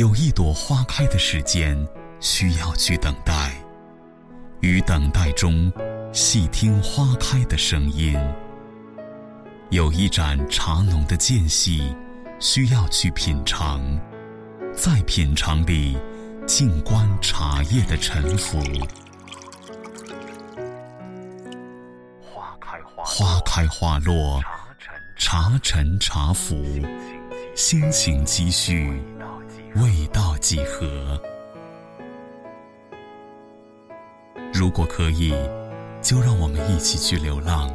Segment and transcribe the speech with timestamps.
[0.00, 1.76] 有一朵花开的时间
[2.20, 3.52] 需要去等待，
[4.60, 5.70] 于等待中
[6.10, 8.18] 细听花开的声音；
[9.68, 11.94] 有一盏茶浓的间隙
[12.38, 13.78] 需要去品尝，
[14.74, 15.98] 在品尝里
[16.46, 18.58] 静观茶叶的沉浮。
[22.96, 24.40] 花开花落，
[25.18, 26.56] 茶沉茶浮，
[27.54, 28.98] 心情积蓄，
[29.76, 31.20] 味道几何？
[34.52, 35.32] 如果可以，
[36.02, 37.72] 就让我们一起去流浪，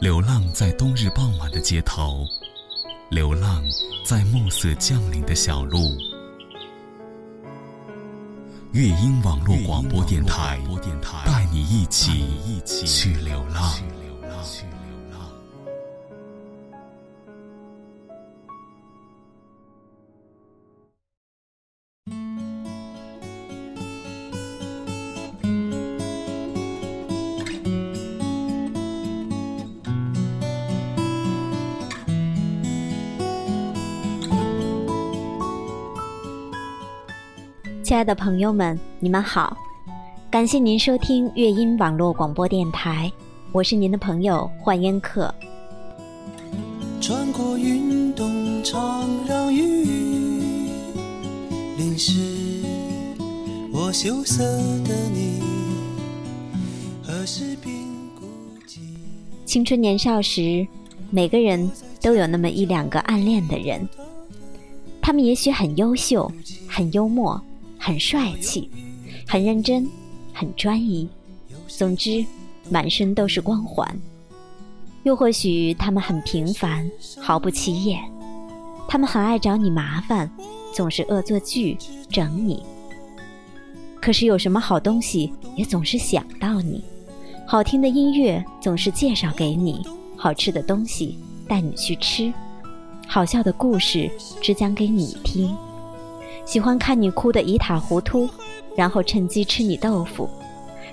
[0.00, 2.24] 流浪在冬日傍晚的街头，
[3.10, 3.64] 流浪
[4.06, 5.80] 在暮色降临的小路。
[8.70, 10.60] 乐音网络广播电台，
[11.26, 13.72] 带你一起去流浪。
[37.92, 39.54] 亲爱的朋友们，你们好！
[40.30, 43.12] 感谢您收听乐音网络广播电台，
[43.52, 45.30] 我是您的朋友幻烟客。
[47.02, 49.84] 穿过云动长让雨
[51.76, 52.64] 淋湿
[53.70, 55.42] 我羞涩的你，
[57.02, 57.70] 何时并
[58.18, 58.26] 孤
[58.66, 58.78] 寂？
[59.44, 60.66] 青春年少时，
[61.10, 61.70] 每个人
[62.00, 63.86] 都有那么一两个暗恋的人，
[65.02, 66.32] 他们也许很优秀，
[66.66, 67.38] 很幽默。
[67.84, 68.70] 很帅气，
[69.26, 69.90] 很认真，
[70.32, 71.08] 很专一，
[71.66, 72.24] 总之，
[72.70, 74.00] 满身都是光环。
[75.02, 76.88] 又或许他们很平凡，
[77.20, 78.00] 毫不起眼。
[78.86, 80.30] 他们很爱找你麻烦，
[80.72, 81.76] 总是恶作剧
[82.08, 82.62] 整你。
[84.00, 86.84] 可是有什么好东西也总是想到你，
[87.44, 89.84] 好听的音乐总是介绍给你，
[90.16, 91.18] 好吃的东西
[91.48, 92.32] 带你去吃，
[93.08, 94.08] 好笑的故事
[94.40, 95.52] 只讲给你听。
[96.44, 98.28] 喜欢看你哭得一塌糊涂，
[98.76, 100.28] 然后趁机吃你豆腐，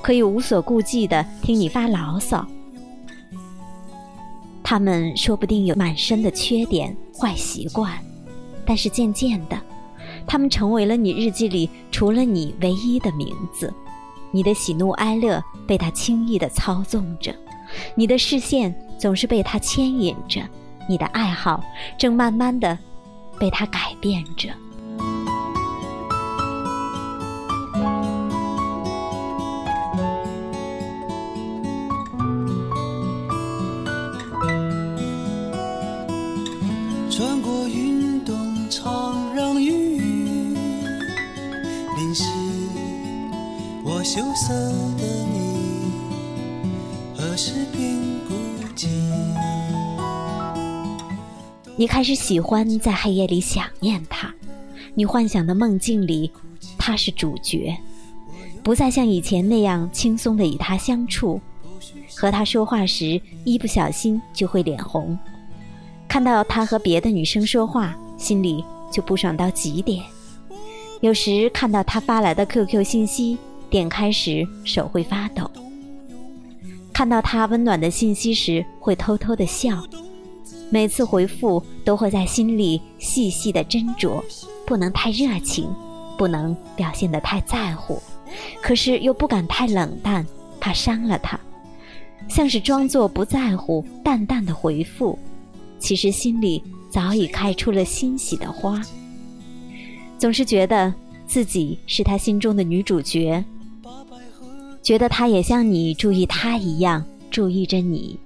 [0.00, 2.46] 可以无所顾忌地听你发牢骚。
[4.62, 7.92] 他们说不定有满身的缺点、坏习惯，
[8.64, 9.60] 但是渐渐的，
[10.26, 13.72] 他们成为了你日记里除了你唯一的名字。
[14.30, 17.34] 你的喜怒哀乐被他轻易地操纵着，
[17.94, 20.40] 你的视线总是被他牵引着，
[20.88, 21.62] 你的爱好
[21.98, 22.78] 正慢慢的
[23.38, 24.48] 被他改变着。
[44.04, 45.92] 羞涩的你，
[47.16, 47.52] 何时
[48.26, 48.34] 孤
[48.74, 48.88] 寂？
[51.76, 54.34] 你开始喜欢在黑夜里想念他，
[54.94, 56.32] 你幻想的梦境里，
[56.76, 57.76] 他是主角，
[58.64, 61.40] 不再像以前那样轻松的与他相处。
[62.16, 65.16] 和他说话时，一不小心就会脸红；
[66.08, 70.02] 看到他和别的女生说话，心里就不爽到极点。
[71.00, 73.38] 有时看到他发来的 QQ 信息。
[73.72, 75.50] 点开时手会发抖，
[76.92, 79.82] 看到他温暖的信息时会偷偷的笑，
[80.68, 84.22] 每次回复都会在心里细细的斟酌，
[84.66, 85.66] 不能太热情，
[86.18, 87.98] 不能表现得太在乎，
[88.60, 90.26] 可是又不敢太冷淡，
[90.60, 91.40] 怕伤了他，
[92.28, 95.18] 像是装作不在乎，淡淡的回复，
[95.78, 98.82] 其实心里早已开出了欣喜的花，
[100.18, 100.92] 总是觉得
[101.26, 103.42] 自己是他心中的女主角。
[104.82, 108.18] 觉得他也像你注意他一样注意着你，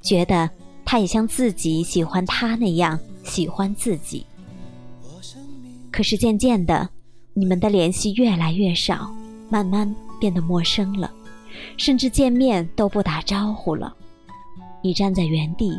[0.00, 0.48] 觉得
[0.84, 4.24] 他也像自己喜欢他那样喜欢自己。
[5.90, 6.88] 可是渐渐的，
[7.34, 9.10] 你们的联系越来越少，
[9.50, 11.12] 慢慢变得陌生了，
[11.76, 13.92] 甚至见面都不打招呼了。
[14.82, 15.72] 你站在原地，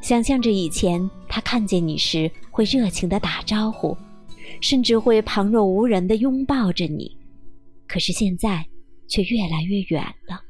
[0.00, 3.96] 想象着以前他看见你时会热情的打招呼，
[4.60, 7.16] 甚至会旁若无人的拥抱着你。
[7.88, 8.64] 可是现在。
[9.08, 10.42] 却越来越远了。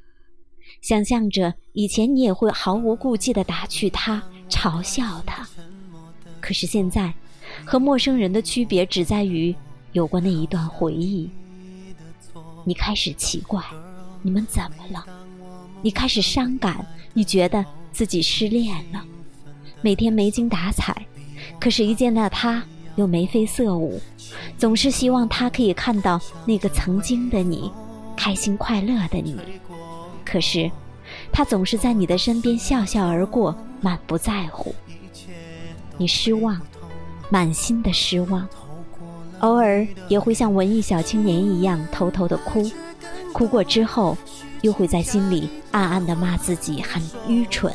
[0.82, 5.48] 想象着以前你也会毫无顾忌地打趣他、嘲笑他，
[6.40, 7.14] 可是现在，
[7.64, 9.54] 和陌生人的区别只在于
[9.92, 11.30] 有过那一段回忆。
[12.64, 13.62] 你开始奇怪，
[14.22, 15.04] 你们怎么了？
[15.80, 16.84] 你开始伤感，
[17.14, 19.02] 你觉得自己失恋了，
[19.80, 21.06] 每天没精打采，
[21.58, 22.62] 可是，一见到他
[22.96, 24.00] 又眉飞色舞，
[24.56, 27.70] 总是希望他可以看到那个曾经的你，
[28.18, 29.38] 开心快乐的你。
[30.24, 30.68] 可是，
[31.32, 34.74] 他总是在你的身边笑笑而过，满不在乎。
[35.96, 36.60] 你失望，
[37.30, 38.46] 满心的失望，
[39.38, 42.68] 偶尔也会像文艺小青年一样偷偷的哭，
[43.32, 44.18] 哭过之后，
[44.62, 47.72] 又会在心里暗暗的骂自己很愚蠢。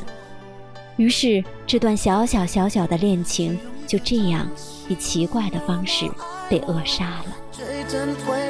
[0.98, 3.58] 于是，这段小小小小的恋情
[3.88, 4.46] 就这样。
[4.90, 6.12] 以奇怪的方式
[6.50, 7.26] 被扼杀了。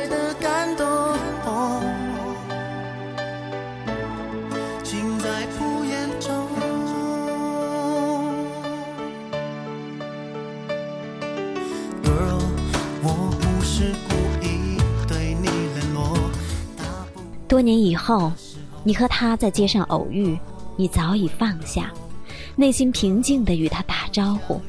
[0.09, 0.22] 多
[17.63, 18.31] 年以后，
[18.83, 20.37] 你和他在街上偶遇，
[20.75, 21.91] 你早已放下，
[22.55, 24.61] 内心平静地与他打招呼。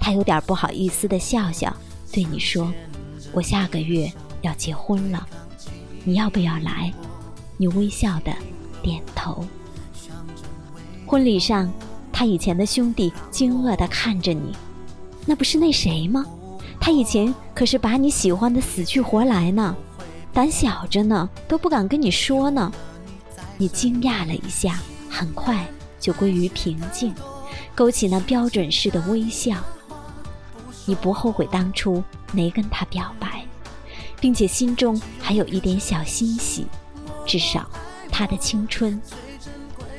[0.00, 1.74] 他有点不好意思的笑笑，
[2.12, 2.72] 对你说
[3.32, 4.10] ：“我下个月
[4.42, 5.26] 要结婚了，
[6.04, 6.92] 你要不要来？”
[7.56, 8.32] 你微笑的
[8.82, 9.44] 点头。
[11.06, 11.72] 婚礼上，
[12.12, 14.52] 他以前的兄弟惊愕的看着你，
[15.24, 16.26] 那不是那谁吗？
[16.80, 19.76] 他以前可是把你喜欢的死去活来呢，
[20.32, 22.72] 胆小着呢，都不敢跟你说呢。
[23.58, 25.66] 你惊讶了一下，很快
[26.00, 27.14] 就归于平静，
[27.74, 29.56] 勾起那标准式的微笑。
[30.86, 32.02] 你不后悔当初
[32.32, 33.44] 没跟他表白，
[34.20, 36.66] 并且心中还有一点小欣喜，
[37.26, 37.68] 至少
[38.10, 39.00] 他的青春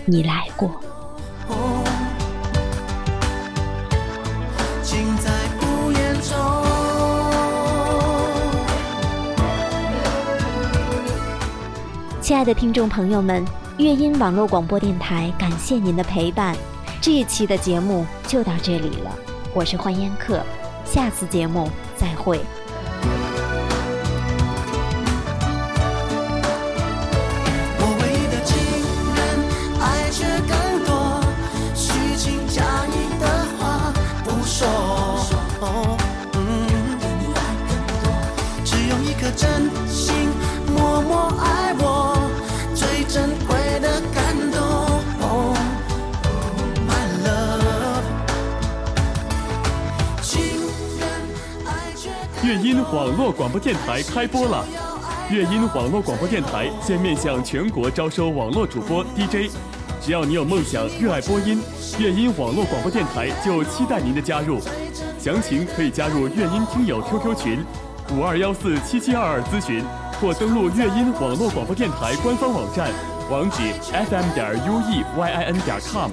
[0.05, 0.81] 你来过。
[12.23, 13.43] 亲爱的听众朋友们，
[13.77, 16.55] 乐音网络广播电台感谢您的陪伴，
[17.01, 19.13] 这一期的节目就到这里了，
[19.53, 20.41] 我是欢烟客。
[20.85, 22.39] 下次节目再会。
[52.43, 54.65] 乐音网络广播电台开播了！
[55.31, 59.49] 乐音网络广播电台现面向全国招收网络主播 DJ，
[60.01, 61.61] 只要你有梦想、热爱播音，
[61.97, 64.59] 乐音网络广播电台就期待您的加入。
[65.17, 67.63] 详情可以加入乐音听友 QQ 群
[68.13, 69.81] 五二幺四七七二二咨询，
[70.19, 72.91] 或登录乐音网络广播电台官方网站，
[73.31, 76.11] 网址 fm 点 ueyin 点 com。